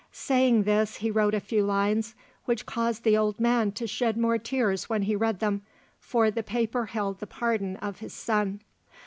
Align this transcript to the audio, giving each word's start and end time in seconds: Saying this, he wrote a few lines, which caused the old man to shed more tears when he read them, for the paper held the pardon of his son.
Saying 0.11 0.63
this, 0.63 0.95
he 0.95 1.11
wrote 1.11 1.35
a 1.35 1.39
few 1.39 1.63
lines, 1.63 2.15
which 2.45 2.65
caused 2.65 3.03
the 3.03 3.15
old 3.15 3.39
man 3.39 3.71
to 3.73 3.85
shed 3.85 4.17
more 4.17 4.39
tears 4.39 4.89
when 4.89 5.03
he 5.03 5.15
read 5.15 5.39
them, 5.39 5.61
for 5.99 6.31
the 6.31 6.41
paper 6.41 6.87
held 6.87 7.19
the 7.19 7.27
pardon 7.27 7.75
of 7.75 7.99
his 7.99 8.11
son. 8.13 8.61